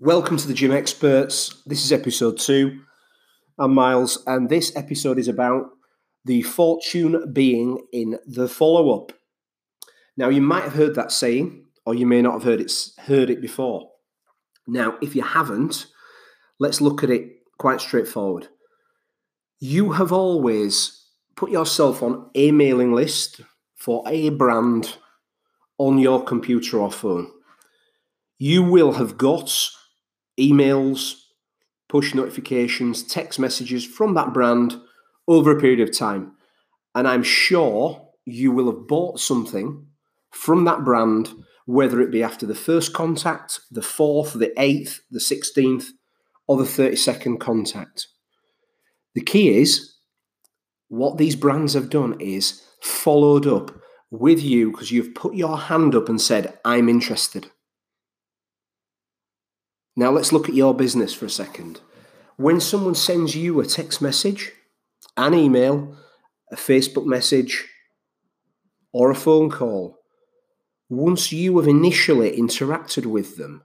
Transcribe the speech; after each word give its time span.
Welcome 0.00 0.38
to 0.38 0.48
the 0.48 0.54
Gym 0.54 0.72
Experts. 0.72 1.62
This 1.66 1.84
is 1.84 1.92
episode 1.92 2.36
two. 2.36 2.80
I'm 3.56 3.72
Miles, 3.74 4.24
and 4.26 4.48
this 4.48 4.74
episode 4.74 5.20
is 5.20 5.28
about 5.28 5.70
the 6.24 6.42
fortune 6.42 7.32
being 7.32 7.78
in 7.92 8.18
the 8.26 8.48
follow 8.48 8.90
up. 8.90 9.12
Now, 10.16 10.30
you 10.30 10.42
might 10.42 10.64
have 10.64 10.72
heard 10.72 10.96
that 10.96 11.12
saying, 11.12 11.66
or 11.86 11.94
you 11.94 12.06
may 12.06 12.22
not 12.22 12.32
have 12.32 12.42
heard 12.42 12.60
it, 12.60 12.72
heard 13.06 13.30
it 13.30 13.40
before. 13.40 13.92
Now, 14.66 14.98
if 15.00 15.14
you 15.14 15.22
haven't, 15.22 15.86
let's 16.58 16.80
look 16.80 17.04
at 17.04 17.10
it 17.10 17.30
quite 17.58 17.80
straightforward. 17.80 18.48
You 19.60 19.92
have 19.92 20.10
always 20.10 21.06
put 21.36 21.52
yourself 21.52 22.02
on 22.02 22.30
a 22.34 22.50
mailing 22.50 22.92
list 22.92 23.42
for 23.76 24.02
a 24.08 24.30
brand 24.30 24.96
on 25.78 25.98
your 25.98 26.24
computer 26.24 26.80
or 26.80 26.90
phone. 26.90 27.30
You 28.38 28.64
will 28.64 28.94
have 28.94 29.16
got 29.16 29.56
emails, 30.38 31.14
push 31.88 32.14
notifications, 32.14 33.02
text 33.02 33.38
messages 33.38 33.84
from 33.84 34.14
that 34.14 34.32
brand 34.32 34.80
over 35.28 35.50
a 35.50 35.60
period 35.60 35.80
of 35.80 35.96
time. 35.96 36.32
And 36.94 37.08
I'm 37.08 37.22
sure 37.22 38.08
you 38.24 38.52
will 38.52 38.66
have 38.66 38.86
bought 38.86 39.20
something 39.20 39.86
from 40.30 40.64
that 40.64 40.84
brand, 40.84 41.30
whether 41.66 42.00
it 42.00 42.10
be 42.10 42.22
after 42.22 42.46
the 42.46 42.54
first 42.54 42.92
contact, 42.92 43.60
the 43.70 43.82
fourth, 43.82 44.34
the 44.34 44.52
eighth, 44.60 45.00
the 45.10 45.20
16th, 45.20 45.86
or 46.46 46.56
the 46.56 46.64
32nd 46.64 47.40
contact. 47.40 48.08
The 49.14 49.22
key 49.22 49.56
is 49.58 49.94
what 50.88 51.18
these 51.18 51.36
brands 51.36 51.74
have 51.74 51.90
done 51.90 52.20
is 52.20 52.62
followed 52.80 53.46
up 53.46 53.70
with 54.10 54.42
you 54.42 54.70
because 54.70 54.90
you've 54.90 55.14
put 55.14 55.34
your 55.34 55.56
hand 55.56 55.94
up 55.94 56.08
and 56.08 56.20
said, 56.20 56.58
I'm 56.64 56.88
interested. 56.88 57.50
Now 59.96 60.10
let's 60.10 60.32
look 60.32 60.48
at 60.48 60.54
your 60.54 60.74
business 60.74 61.14
for 61.14 61.26
a 61.26 61.30
second. 61.30 61.80
When 62.36 62.60
someone 62.60 62.96
sends 62.96 63.36
you 63.36 63.60
a 63.60 63.66
text 63.66 64.02
message, 64.02 64.52
an 65.16 65.34
email, 65.34 65.96
a 66.50 66.56
Facebook 66.56 67.06
message, 67.06 67.68
or 68.92 69.10
a 69.10 69.14
phone 69.14 69.50
call, 69.50 70.00
once 70.88 71.32
you 71.32 71.56
have 71.58 71.68
initially 71.68 72.36
interacted 72.36 73.06
with 73.06 73.36
them, 73.36 73.62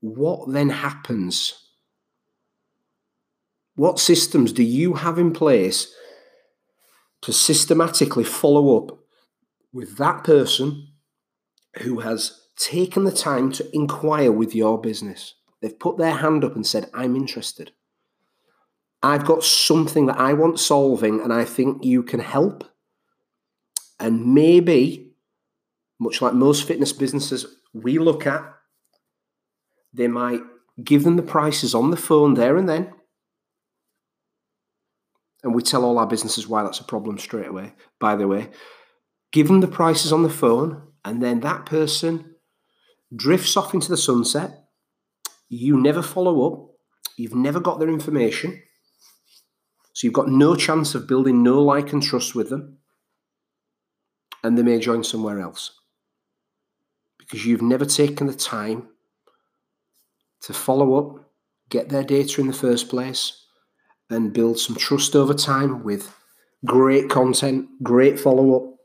what 0.00 0.52
then 0.52 0.70
happens? 0.70 1.54
What 3.76 3.98
systems 3.98 4.52
do 4.52 4.62
you 4.62 4.94
have 4.94 5.18
in 5.18 5.32
place 5.32 5.94
to 7.22 7.32
systematically 7.32 8.24
follow 8.24 8.76
up 8.76 8.98
with 9.72 9.98
that 9.98 10.24
person 10.24 10.88
who 11.82 12.00
has 12.00 12.40
taken 12.56 13.04
the 13.04 13.12
time 13.12 13.52
to 13.52 13.74
inquire 13.74 14.32
with 14.32 14.54
your 14.54 14.80
business? 14.80 15.34
They've 15.60 15.78
put 15.78 15.98
their 15.98 16.16
hand 16.16 16.44
up 16.44 16.54
and 16.54 16.66
said, 16.66 16.90
I'm 16.94 17.16
interested. 17.16 17.72
I've 19.02 19.24
got 19.24 19.44
something 19.44 20.06
that 20.06 20.18
I 20.18 20.32
want 20.32 20.58
solving 20.58 21.20
and 21.20 21.32
I 21.32 21.44
think 21.44 21.84
you 21.84 22.02
can 22.02 22.20
help. 22.20 22.64
And 23.98 24.34
maybe, 24.34 25.12
much 25.98 26.22
like 26.22 26.34
most 26.34 26.66
fitness 26.66 26.92
businesses 26.92 27.46
we 27.72 27.98
look 27.98 28.26
at, 28.26 28.42
they 29.92 30.08
might 30.08 30.40
give 30.82 31.04
them 31.04 31.16
the 31.16 31.22
prices 31.22 31.74
on 31.74 31.90
the 31.90 31.96
phone 31.96 32.34
there 32.34 32.56
and 32.56 32.68
then. 32.68 32.92
And 35.42 35.54
we 35.54 35.62
tell 35.62 35.84
all 35.84 35.98
our 35.98 36.06
businesses 36.06 36.46
why 36.46 36.62
that's 36.62 36.80
a 36.80 36.84
problem 36.84 37.18
straight 37.18 37.48
away, 37.48 37.72
by 37.98 38.16
the 38.16 38.28
way. 38.28 38.50
Give 39.32 39.48
them 39.48 39.60
the 39.60 39.68
prices 39.68 40.12
on 40.12 40.22
the 40.22 40.30
phone, 40.30 40.82
and 41.04 41.22
then 41.22 41.40
that 41.40 41.64
person 41.64 42.34
drifts 43.14 43.56
off 43.56 43.72
into 43.72 43.88
the 43.88 43.96
sunset 43.96 44.66
you 45.50 45.78
never 45.78 46.00
follow 46.00 46.46
up, 46.46 46.70
you've 47.16 47.34
never 47.34 47.60
got 47.60 47.78
their 47.78 47.90
information, 47.90 48.62
so 49.92 50.06
you've 50.06 50.14
got 50.14 50.28
no 50.28 50.54
chance 50.54 50.94
of 50.94 51.08
building 51.08 51.42
no 51.42 51.60
like 51.62 51.92
and 51.92 52.02
trust 52.02 52.34
with 52.34 52.48
them, 52.48 52.78
and 54.42 54.56
they 54.56 54.62
may 54.62 54.78
join 54.78 55.04
somewhere 55.04 55.40
else 55.40 55.72
because 57.18 57.44
you've 57.44 57.62
never 57.62 57.84
taken 57.84 58.26
the 58.26 58.34
time 58.34 58.88
to 60.40 60.52
follow 60.52 60.94
up, 60.94 61.30
get 61.68 61.88
their 61.88 62.02
data 62.02 62.40
in 62.40 62.46
the 62.46 62.52
first 62.52 62.88
place, 62.88 63.44
and 64.08 64.32
build 64.32 64.58
some 64.58 64.76
trust 64.76 65.14
over 65.14 65.34
time 65.34 65.84
with 65.84 66.14
great 66.64 67.10
content, 67.10 67.68
great 67.82 68.18
follow 68.18 68.56
up. 68.56 68.76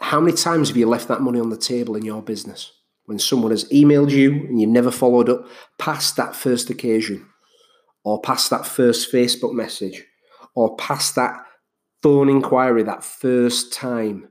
How 0.00 0.20
many 0.20 0.36
times 0.36 0.68
have 0.68 0.76
you 0.76 0.88
left 0.88 1.08
that 1.08 1.20
money 1.20 1.38
on 1.40 1.50
the 1.50 1.56
table 1.56 1.96
in 1.96 2.04
your 2.04 2.22
business? 2.22 2.72
When 3.10 3.18
someone 3.18 3.50
has 3.50 3.64
emailed 3.70 4.12
you 4.12 4.30
and 4.30 4.60
you've 4.60 4.70
never 4.70 4.92
followed 4.92 5.28
up 5.28 5.44
past 5.78 6.14
that 6.14 6.36
first 6.36 6.70
occasion, 6.70 7.26
or 8.04 8.20
past 8.20 8.50
that 8.50 8.64
first 8.64 9.12
Facebook 9.12 9.52
message, 9.52 10.04
or 10.54 10.76
past 10.76 11.16
that 11.16 11.34
phone 12.04 12.28
inquiry 12.28 12.84
that 12.84 13.02
first 13.02 13.72
time. 13.72 14.28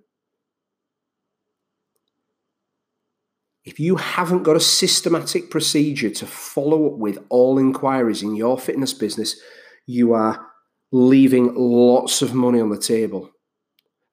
If 3.66 3.82
you 3.82 3.98
haven't 3.98 4.44
got 4.44 4.56
a 4.56 4.62
systematic 4.62 5.52
procedure 5.52 6.12
to 6.12 6.26
follow 6.26 6.88
up 6.88 7.00
with 7.00 7.20
all 7.28 7.60
inquiries 7.60 8.24
in 8.24 8.38
your 8.38 8.58
fitness 8.58 8.94
business, 8.94 9.42
you 9.88 10.14
are 10.14 10.48
leaving 10.94 11.54
lots 11.54 12.22
of 12.22 12.34
money 12.34 12.62
on 12.62 12.70
the 12.70 12.80
table. 12.80 13.30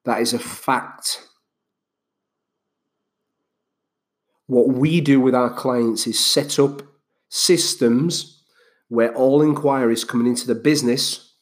That 0.06 0.22
is 0.22 0.34
a 0.34 0.40
fact. 0.40 1.25
What 4.46 4.68
we 4.68 5.00
do 5.00 5.20
with 5.20 5.34
our 5.34 5.52
clients 5.52 6.06
is 6.06 6.18
set 6.18 6.58
up 6.58 6.82
systems 7.28 8.44
where 8.88 9.14
all 9.14 9.42
inquiries 9.42 10.04
coming 10.04 10.28
into 10.28 10.46
the 10.46 10.54
business 10.54 11.34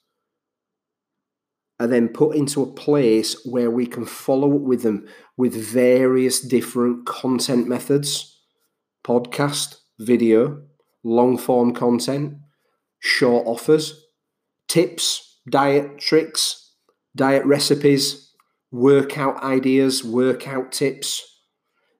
are 1.78 1.86
then 1.86 2.08
put 2.08 2.36
into 2.36 2.62
a 2.62 2.72
place 2.72 3.44
where 3.44 3.70
we 3.70 3.86
can 3.86 4.06
follow 4.06 4.54
up 4.54 4.62
with 4.62 4.82
them 4.82 5.06
with 5.36 5.54
various 5.54 6.40
different 6.40 7.04
content 7.04 7.68
methods 7.68 8.30
podcast, 9.04 9.76
video, 9.98 10.62
long 11.02 11.36
form 11.36 11.74
content, 11.74 12.38
short 13.00 13.46
offers, 13.46 14.06
tips, 14.66 15.40
diet 15.50 15.98
tricks, 15.98 16.72
diet 17.14 17.44
recipes, 17.44 18.32
workout 18.70 19.42
ideas, 19.42 20.02
workout 20.02 20.72
tips 20.72 21.33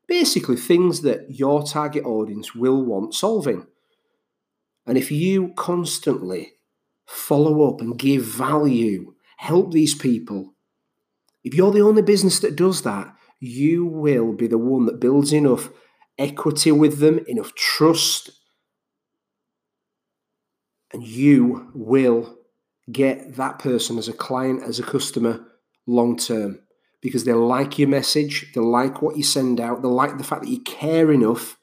basically 0.06 0.56
things 0.56 1.02
that 1.02 1.26
your 1.30 1.62
target 1.62 2.04
audience 2.04 2.54
will 2.54 2.82
want 2.82 3.14
solving. 3.14 3.66
And 4.86 4.98
if 4.98 5.10
you 5.10 5.52
constantly 5.56 6.52
follow 7.06 7.68
up 7.68 7.80
and 7.80 7.98
give 7.98 8.22
value, 8.22 9.14
help 9.38 9.72
these 9.72 9.94
people, 9.94 10.54
if 11.42 11.54
you're 11.54 11.72
the 11.72 11.82
only 11.82 12.02
business 12.02 12.40
that 12.40 12.56
does 12.56 12.82
that, 12.82 13.14
you 13.40 13.84
will 13.84 14.32
be 14.32 14.46
the 14.46 14.58
one 14.58 14.86
that 14.86 15.00
builds 15.00 15.32
enough 15.32 15.68
equity 16.18 16.72
with 16.72 16.98
them, 16.98 17.20
enough 17.26 17.54
trust, 17.54 18.30
and 20.92 21.02
you 21.06 21.70
will 21.74 22.38
get 22.90 23.34
that 23.34 23.58
person 23.58 23.98
as 23.98 24.08
a 24.08 24.12
client, 24.12 24.62
as 24.62 24.78
a 24.78 24.82
customer 24.82 25.44
long 25.86 26.16
term 26.16 26.60
because 27.04 27.24
they 27.24 27.34
like 27.34 27.78
your 27.78 27.86
message, 27.86 28.50
they 28.54 28.62
like 28.62 29.02
what 29.02 29.14
you 29.14 29.22
send 29.22 29.60
out, 29.60 29.82
they 29.82 29.88
like 29.88 30.16
the 30.16 30.24
fact 30.24 30.42
that 30.42 30.48
you 30.48 30.60
care 30.62 31.12
enough 31.12 31.58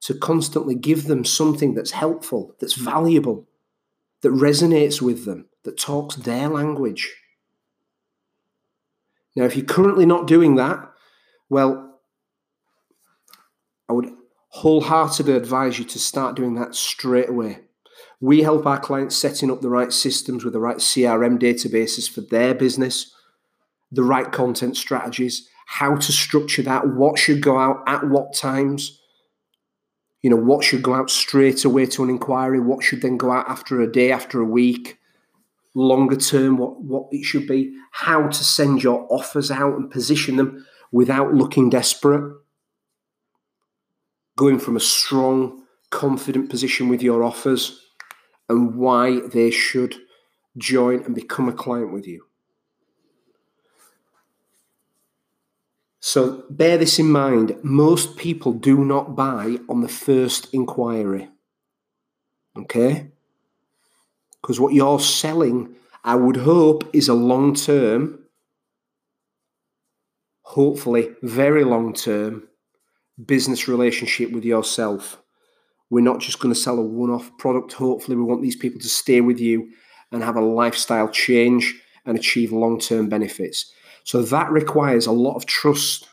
to 0.00 0.14
constantly 0.14 0.76
give 0.76 1.06
them 1.06 1.24
something 1.24 1.74
that's 1.74 1.90
helpful, 1.90 2.54
that's 2.60 2.76
hmm. 2.76 2.84
valuable, 2.84 3.48
that 4.20 4.28
resonates 4.28 5.02
with 5.02 5.24
them, 5.24 5.48
that 5.64 5.76
talks 5.76 6.14
their 6.14 6.48
language. 6.48 7.12
Now, 9.34 9.46
if 9.46 9.56
you're 9.56 9.66
currently 9.66 10.06
not 10.06 10.28
doing 10.28 10.54
that, 10.54 10.78
well, 11.50 11.98
I 13.88 13.94
would 13.94 14.12
wholeheartedly 14.50 15.32
advise 15.32 15.80
you 15.80 15.84
to 15.86 15.98
start 15.98 16.36
doing 16.36 16.54
that 16.54 16.76
straight 16.76 17.28
away. 17.28 17.62
We 18.20 18.42
help 18.42 18.64
our 18.64 18.78
clients 18.78 19.16
setting 19.16 19.50
up 19.50 19.60
the 19.60 19.70
right 19.70 19.92
systems 19.92 20.44
with 20.44 20.52
the 20.52 20.60
right 20.60 20.76
CRM 20.76 21.40
databases 21.40 22.08
for 22.08 22.20
their 22.20 22.54
business 22.54 23.12
the 23.92 24.02
right 24.02 24.32
content 24.32 24.76
strategies, 24.76 25.48
how 25.66 25.94
to 25.96 26.12
structure 26.12 26.62
that, 26.62 26.88
what 26.88 27.18
should 27.18 27.40
go 27.40 27.58
out 27.58 27.82
at 27.86 28.08
what 28.08 28.34
times. 28.34 28.98
You 30.22 30.30
know, 30.30 30.36
what 30.36 30.64
should 30.64 30.82
go 30.82 30.94
out 30.94 31.10
straight 31.10 31.64
away 31.64 31.86
to 31.86 32.02
an 32.02 32.10
inquiry, 32.10 32.60
what 32.60 32.82
should 32.82 33.02
then 33.02 33.16
go 33.16 33.30
out 33.30 33.48
after 33.48 33.80
a 33.80 33.90
day, 33.90 34.12
after 34.12 34.40
a 34.40 34.44
week, 34.44 34.98
longer 35.74 36.16
term, 36.16 36.58
what, 36.58 36.80
what 36.80 37.08
it 37.10 37.24
should 37.24 37.46
be, 37.46 37.76
how 37.90 38.28
to 38.28 38.44
send 38.44 38.82
your 38.82 39.06
offers 39.10 39.50
out 39.50 39.74
and 39.74 39.90
position 39.90 40.36
them 40.36 40.64
without 40.92 41.34
looking 41.34 41.70
desperate. 41.70 42.36
Going 44.36 44.58
from 44.58 44.76
a 44.76 44.80
strong, 44.80 45.64
confident 45.90 46.50
position 46.50 46.88
with 46.88 47.02
your 47.02 47.22
offers 47.22 47.80
and 48.48 48.76
why 48.76 49.20
they 49.20 49.50
should 49.50 49.96
join 50.56 51.02
and 51.04 51.14
become 51.14 51.48
a 51.48 51.52
client 51.52 51.92
with 51.92 52.06
you. 52.06 52.26
So 56.04 56.42
bear 56.50 56.78
this 56.78 56.98
in 56.98 57.12
mind 57.12 57.56
most 57.62 58.16
people 58.16 58.52
do 58.52 58.84
not 58.84 59.14
buy 59.14 59.58
on 59.68 59.82
the 59.82 59.88
first 59.88 60.52
inquiry. 60.52 61.28
Okay? 62.56 63.12
Because 64.40 64.58
what 64.58 64.74
you're 64.74 64.98
selling, 64.98 65.76
I 66.02 66.16
would 66.16 66.38
hope, 66.38 66.90
is 66.92 67.08
a 67.08 67.14
long 67.14 67.54
term, 67.54 68.18
hopefully 70.42 71.10
very 71.22 71.62
long 71.62 71.94
term 71.94 72.48
business 73.24 73.68
relationship 73.68 74.32
with 74.32 74.44
yourself. 74.44 75.22
We're 75.88 76.00
not 76.00 76.18
just 76.18 76.40
going 76.40 76.52
to 76.52 76.60
sell 76.60 76.80
a 76.80 76.82
one 76.82 77.10
off 77.10 77.30
product. 77.38 77.74
Hopefully, 77.74 78.16
we 78.16 78.24
want 78.24 78.42
these 78.42 78.56
people 78.56 78.80
to 78.80 78.88
stay 78.88 79.20
with 79.20 79.38
you 79.38 79.70
and 80.10 80.24
have 80.24 80.36
a 80.36 80.40
lifestyle 80.40 81.08
change 81.08 81.80
and 82.04 82.18
achieve 82.18 82.50
long 82.50 82.80
term 82.80 83.08
benefits. 83.08 83.72
So 84.04 84.22
that 84.22 84.50
requires 84.50 85.06
a 85.06 85.12
lot 85.12 85.36
of 85.36 85.46
trust. 85.46 86.08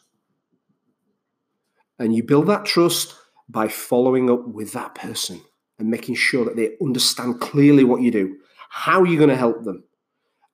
And 1.97 2.15
you 2.15 2.23
build 2.23 2.47
that 2.47 2.65
trust 2.65 3.15
by 3.49 3.67
following 3.67 4.29
up 4.29 4.47
with 4.47 4.73
that 4.73 4.95
person 4.95 5.41
and 5.79 5.89
making 5.89 6.15
sure 6.15 6.45
that 6.45 6.55
they 6.55 6.75
understand 6.81 7.41
clearly 7.41 7.83
what 7.83 8.01
you 8.01 8.11
do, 8.11 8.37
how 8.69 9.03
you're 9.03 9.17
going 9.17 9.29
to 9.29 9.35
help 9.35 9.63
them, 9.63 9.83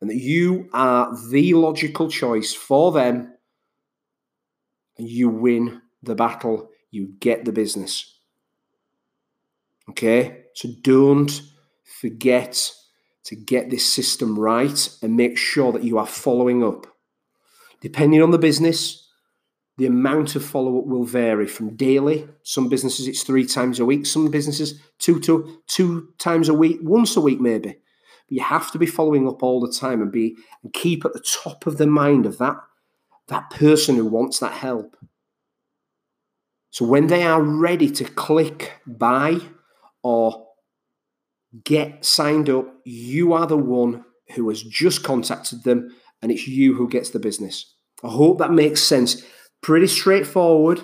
and 0.02 0.10
that 0.10 0.18
you 0.18 0.70
are 0.74 1.16
the 1.30 1.54
logical 1.54 2.10
choice 2.10 2.54
for 2.54 2.92
them. 2.92 3.34
And 4.98 5.10
you 5.10 5.28
win 5.28 5.82
the 6.04 6.16
battle, 6.16 6.70
you 6.90 7.14
get 7.20 7.44
the 7.44 7.52
business. 7.52 8.18
Okay? 9.90 10.46
So 10.54 10.70
don't 10.82 11.42
forget 11.84 12.72
to 13.26 13.36
get 13.36 13.70
this 13.70 13.86
system 13.86 14.40
right 14.40 14.90
and 15.02 15.18
make 15.18 15.38
sure 15.38 15.74
that 15.74 15.84
you 15.84 15.98
are 15.98 16.08
following 16.08 16.64
up. 16.64 16.88
Depending 17.86 18.24
on 18.24 18.32
the 18.32 18.40
business, 18.40 19.08
the 19.78 19.86
amount 19.86 20.36
of 20.36 20.44
follow 20.44 20.80
up 20.80 20.88
will 20.88 21.04
vary 21.04 21.46
from 21.46 21.76
daily. 21.76 22.28
Some 22.42 22.68
businesses 22.68 23.08
it's 23.08 23.22
three 23.22 23.46
times 23.46 23.80
a 23.80 23.86
week. 23.86 24.08
Some 24.08 24.32
businesses 24.32 24.82
two 24.98 25.20
to 25.20 25.62
two 25.68 26.10
times 26.18 26.50
a 26.50 26.54
week, 26.56 26.80
once 26.82 27.16
a 27.16 27.22
week 27.22 27.40
maybe. 27.40 27.70
But 27.70 28.36
you 28.36 28.42
have 28.42 28.72
to 28.72 28.80
be 28.80 28.88
following 28.88 29.28
up 29.28 29.44
all 29.44 29.60
the 29.60 29.72
time 29.72 30.02
and 30.02 30.12
be 30.12 30.36
and 30.64 30.74
keep 30.74 31.06
at 31.06 31.14
the 31.14 31.24
top 31.44 31.68
of 31.68 31.78
the 31.78 31.86
mind 31.86 32.26
of 32.26 32.40
that 32.40 32.58
that 33.28 33.52
person 33.52 33.98
who 33.98 34.08
wants 34.08 34.40
that 34.40 34.54
help. 34.54 34.98
So 36.72 36.86
when 36.86 37.06
they 37.06 37.22
are 37.22 37.40
ready 37.40 37.92
to 37.92 38.04
click 38.04 38.82
buy 38.88 39.42
or 40.02 40.48
get 41.64 42.04
signed 42.04 42.50
up, 42.50 42.66
you 42.84 43.34
are 43.34 43.46
the 43.46 43.58
one 43.58 44.06
who 44.34 44.50
has 44.50 44.64
just 44.64 45.04
contacted 45.04 45.66
them 45.66 45.92
and 46.24 46.32
it's 46.32 46.48
you 46.48 46.74
who 46.74 46.90
gets 46.90 47.12
the 47.12 47.20
business. 47.20 47.75
I 48.04 48.10
hope 48.10 48.40
that 48.40 48.52
makes 48.52 48.82
sense. 48.82 49.24
Pretty 49.62 49.88
straightforward, 49.88 50.82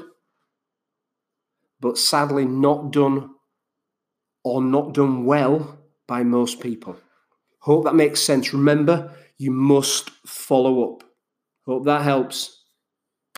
but 1.79 1.97
sadly 1.97 2.45
not 2.45 2.91
done 2.91 3.31
or 4.43 4.61
not 4.61 4.93
done 4.93 5.25
well 5.25 5.79
by 6.07 6.23
most 6.23 6.59
people. 6.59 6.97
Hope 7.59 7.83
that 7.85 7.95
makes 7.95 8.21
sense. 8.21 8.53
Remember, 8.53 9.13
you 9.37 9.51
must 9.51 10.09
follow 10.25 10.83
up. 10.93 11.03
Hope 11.65 11.85
that 11.85 12.01
helps. 12.01 12.60